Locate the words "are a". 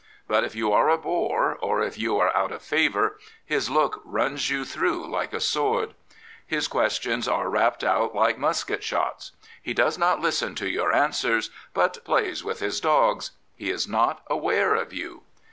0.73-0.97